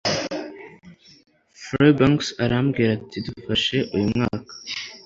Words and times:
Fairbanks 1.63 2.27
arambwira 2.43 2.89
ati 2.97 3.17
Dufashe 3.25 3.77
uyu 3.95 4.07
mwaka 4.13 4.53